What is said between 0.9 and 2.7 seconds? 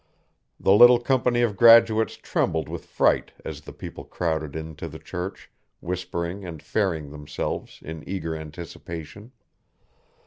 company of graduates trembled